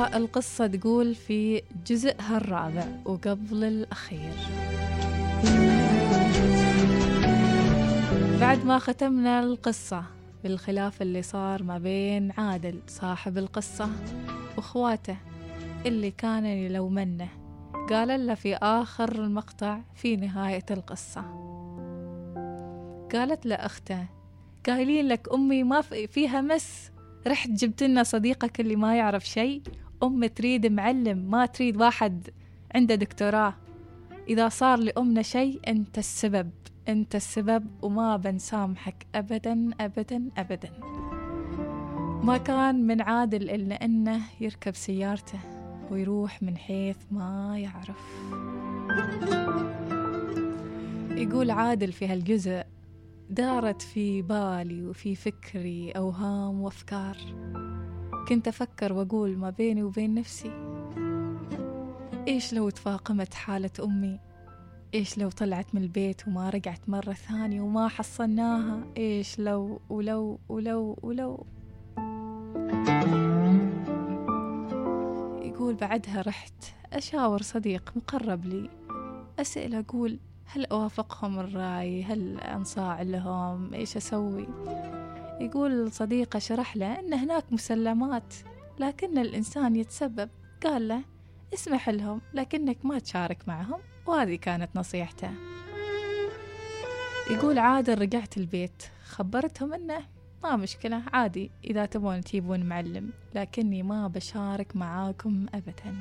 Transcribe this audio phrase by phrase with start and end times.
[0.00, 4.32] والقصة تقول في جزءها الرابع وقبل الأخير.
[8.40, 10.04] بعد ما ختمنا القصة
[10.44, 13.88] بالخلاف اللي صار ما بين عادل صاحب القصة
[14.56, 15.16] وأخواته
[15.86, 17.28] اللي كان يلومنه
[17.90, 21.20] قال له في آخر المقطع في نهاية القصة.
[23.12, 24.06] قالت له أخته
[24.66, 26.90] قايلين لك أمي ما فيها مس
[27.26, 29.62] رحت جبت لنا صديقك اللي ما يعرف شيء
[30.02, 32.28] أم تريد معلم ما تريد واحد
[32.74, 33.54] عنده دكتوراه.
[34.28, 36.50] إذا صار لأمنا شيء أنت السبب.
[36.88, 39.06] أنت السبب وما بنسامحك.
[39.14, 40.70] أبدا أبدا أبدا.
[42.24, 45.40] ما كان من عادل إلا أنه يركب سيارته
[45.90, 48.30] ويروح من حيث ما يعرف.
[51.10, 52.62] يقول عادل في هالجزء
[53.30, 57.16] دارت في بالي وفي فكري أوهام وأفكار.
[58.30, 60.50] كنت أفكر وأقول ما بيني وبين نفسي
[62.28, 64.20] إيش لو تفاقمت حالة أمي؟
[64.94, 70.98] إيش لو طلعت من البيت وما رجعت مرة ثانية وما حصلناها إيش لو ولو ولو
[71.02, 71.46] ولو؟
[75.42, 78.70] يقول بعدها رحت أشاور صديق مقرب لي
[79.38, 84.46] أسأل أقول هل أوافقهم الرأي؟ هل أنصاع لهم؟ إيش أسوي؟
[85.40, 88.34] يقول صديقة شرح له أن هناك مسلمات
[88.78, 90.28] لكن الإنسان يتسبب.
[90.64, 91.02] قال له
[91.54, 95.30] اسمح لهم لكنك ما تشارك معهم وهذه كانت نصيحته.
[97.30, 98.82] يقول عادل رجعت البيت.
[99.04, 100.04] خبرتهم أنه
[100.44, 105.94] ما مشكلة عادي إذا تبون تجيبون معلم لكني ما بشارك معاكم أبدا.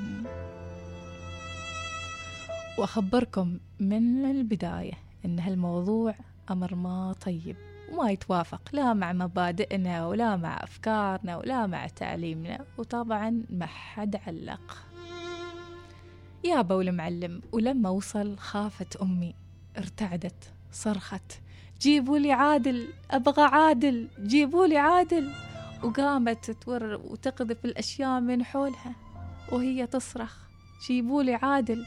[2.77, 4.93] وأخبركم من البداية
[5.25, 6.15] أن هالموضوع
[6.51, 7.68] أمر ما طيب.
[7.91, 14.77] وما يتوافق لا مع مبادئنا ولا مع أفكارنا ولا مع تعليمنا وطبعا ما حد علق.
[16.43, 19.35] يا بو المعلم ولما وصل خافت أمي
[19.77, 21.41] ارتعدت صرخت
[21.81, 25.31] جيبوا لي عادل أبغى عادل جيبوا لي عادل.
[25.83, 28.95] وقامت تور وتقذف الأشياء من حولها
[29.51, 30.37] وهي تصرخ
[30.87, 31.85] جيبوا لي عادل.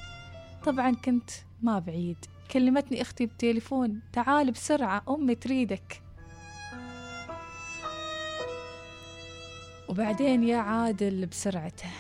[0.65, 1.31] طبعا كنت
[1.63, 2.17] ما بعيد.
[2.53, 4.01] كلمتني أختي بتليفون.
[4.13, 6.03] تعال بسرعة أمي تريدك.
[9.89, 11.91] وبعدين يا عادل بسرعته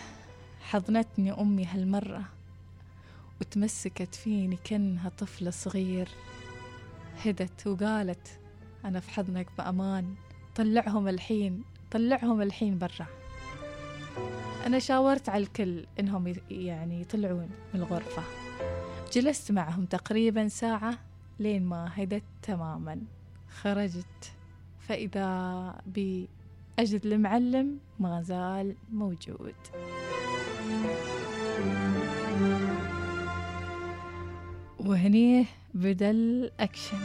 [0.60, 2.24] حضنتني أمي هالمرة
[3.40, 6.08] وتمسكت فيني كأنها طفل صغير.
[7.24, 8.40] هدت وقالت
[8.84, 10.14] أنا في حضنك بأمان
[10.54, 13.06] طلعهم الحين طلعهم الحين برا.
[14.66, 18.41] أنا شاورت على الكل إنهم يعني يطلعون من الغرفة.
[19.12, 20.98] جلست معهم تقريبا ساعة
[21.38, 22.98] لين ما هدت تماما.
[23.60, 24.32] خرجت.
[24.80, 29.54] فإذا بأجد المعلم ما زال موجود.
[34.78, 35.44] وهنيه
[35.74, 36.98] بدأ الأكشن.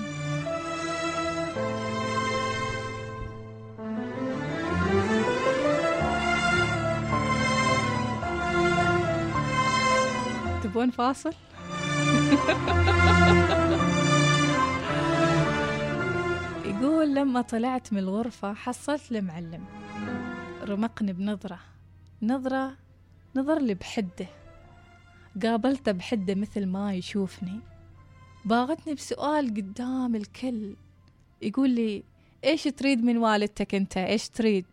[10.64, 11.34] تبون فاصل؟
[16.66, 19.66] يقول لما طلعت من الغرفة حصلت المعلم
[20.64, 21.60] رمقني بنظرة.
[22.22, 22.78] نظرة
[23.36, 24.28] نظر لي بحدة.
[25.44, 27.60] قابلته بحدة مثل ما يشوفني.
[28.46, 30.76] باغتني بسؤال قدام الكل.
[31.42, 32.04] يقول لي
[32.44, 34.66] إيش تريد من والدتك أنت؟ إيش تريد؟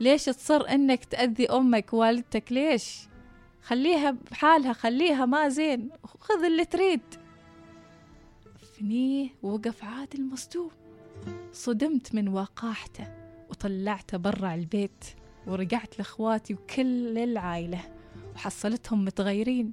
[0.00, 3.08] ليش تصر إنك تأذي أمك والدتك ليش؟
[3.68, 5.90] خليها بحالها خليها ما زين.
[6.20, 7.00] خذ اللي تريد.
[8.78, 10.70] فنيه وقف عادل مصدوم.
[11.52, 13.06] صدمت من وقاحته
[13.50, 15.04] وطلعته برا البيت
[15.46, 17.80] ورجعت لإخواتي وكل العائلة
[18.34, 19.72] وحصلتهم متغيرين.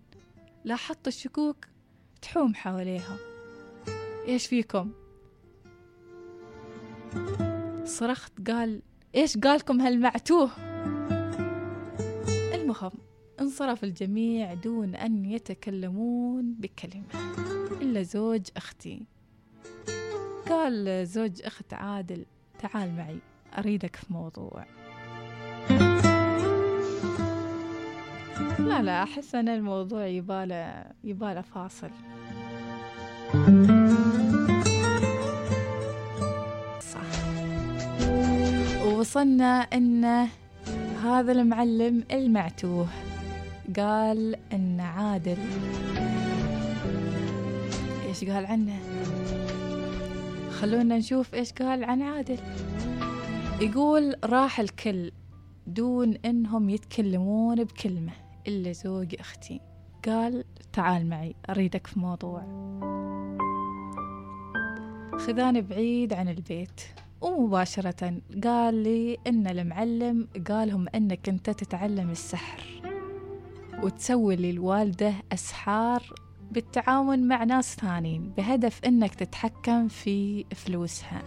[0.63, 1.65] لاحظت الشكوك
[2.21, 3.17] تحوم حواليهم
[4.27, 4.91] إيش فيكم؟
[7.85, 8.81] صرخت قال
[9.15, 10.51] إيش قالكم هالمعتوه؟
[12.55, 13.04] المهم
[13.41, 17.05] انصرف الجميع دون أن يتكلمون بكلمة.
[17.81, 19.01] إلا زوج أختي.
[20.49, 22.25] قال زوج أخت عادل
[22.59, 23.19] تعال معي
[23.57, 24.65] أريدك في موضوع.
[28.59, 31.89] لا لا أحس أن الموضوع يباله يباله فاصل.
[36.79, 37.25] صح.
[38.85, 40.27] ووصلنا أن
[41.03, 42.87] هذا المعلم المعتوه.
[43.77, 45.37] قال أن عادل.
[48.07, 48.79] إيش قال عنه؟
[50.51, 52.37] خلونا نشوف إيش قال عن عادل.
[53.61, 55.11] يقول راح الكل
[55.67, 58.13] دون إنهم يتكلمون بكلمة
[58.47, 59.61] إلا زوج أختي.
[60.05, 62.41] قال تعال معي أريدك في موضوع.
[65.17, 66.81] خذاني بعيد عن البيت.
[67.21, 72.63] ومباشرة قال لي إن المعلم قالهم إنك أنت تتعلم السحر.
[73.83, 76.03] وتسوي للوالدة أسحار
[76.51, 81.21] بالتعاون مع ناس ثانيين بهدف إنك تتحكم في فلوسها.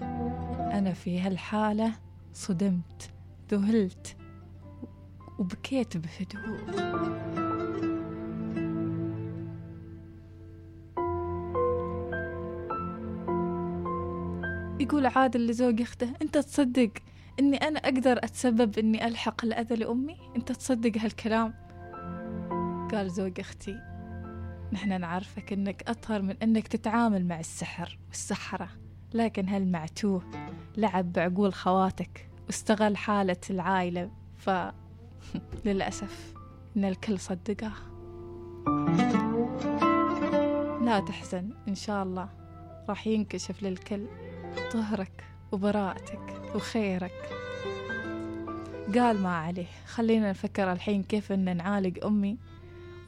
[0.79, 1.93] أنا في هالحالة
[2.33, 3.11] صدمت
[3.51, 4.17] ذهلت
[5.39, 6.59] وبكيت بهدوء.
[14.81, 16.91] يقول عادل لزوج أخته أنت تصدق
[17.41, 21.68] إني أنا أقدر أتسبب إني ألحق الأذى لأمي؟ أنت تصدق هالكلام؟
[22.93, 23.81] قال زوج أختي
[24.73, 28.69] نحن نعرفك إنك أطهر من إنك تتعامل مع السحر والسحرة
[29.15, 30.23] لكن هالمعتوه
[30.77, 34.51] لعب بعقول خواتك واستغل حالة العائلة ف
[35.65, 36.35] للأسف
[36.77, 37.73] إن الكل صدقه.
[40.85, 42.29] لا تحزن إن شاء الله
[42.89, 44.07] راح ينكشف للكل
[44.73, 47.31] طهرك وبراءتك وخيرك.
[48.95, 52.39] قال ما عليه خلينا نفكر الحين كيف إن نعالج أمي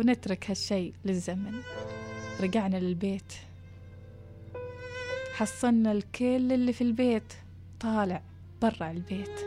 [0.01, 1.63] ونترك هالشي للزمن.
[2.41, 3.33] رجعنا للبيت.
[5.35, 7.33] حصلنا الكل اللي في البيت.
[7.81, 8.23] طالع
[8.63, 9.41] برا البيت.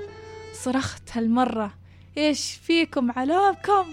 [0.54, 1.74] صرخت هالمرة
[2.18, 3.86] إيش فيكم علابكم؟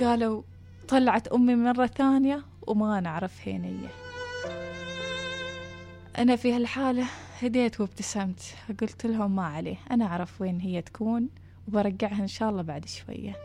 [0.00, 0.42] قالوا
[0.88, 3.88] طلعت أمي مرة ثانية وما نعرف هينية.
[6.18, 7.06] أنا في هالحالة
[7.42, 8.54] هديت وابتسمت.
[8.80, 11.28] قلت لهم ما عليه أنا أعرف وين هي تكون
[11.68, 13.36] وبرجعها إن شاء الله بعد شوية.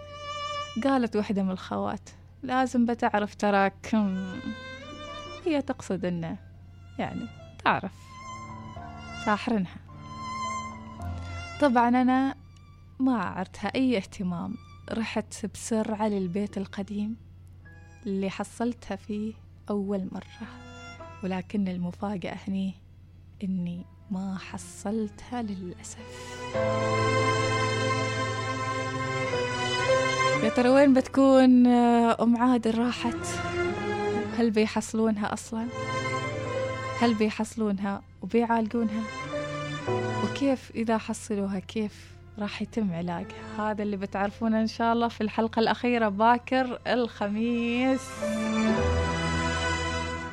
[0.83, 2.09] قالت واحدة من الخوات
[2.43, 3.95] لازم بتعرف تراك
[5.45, 6.37] هي تقصد إنه
[6.99, 7.27] يعني
[7.65, 7.91] تعرف
[9.25, 9.77] ساحرنها
[11.61, 12.35] طبعا أنا
[12.99, 14.55] ما أعرتها أي اهتمام
[14.91, 17.17] رحت بسرعة للبيت القديم
[18.05, 19.33] اللي حصلتها فيه
[19.69, 20.47] أول مرة
[21.23, 22.73] ولكن المفاجأة هني
[23.43, 25.99] إني ما حصلتها للأسف.
[30.45, 33.17] يا ترى وين بتكون أم عادل راحت؟
[34.37, 35.67] هل بيحصلونها أصلا؟
[36.99, 39.03] هل بيحصلونها وبيعالجونها؟
[40.23, 41.91] وكيف إذا حصلوها كيف
[42.39, 43.35] راح يتم علاجها؟
[43.71, 48.01] هذا اللي بتعرفونه إن شاء الله في الحلقة الأخيرة باكر الخميس.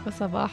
[0.06, 0.50] وصباح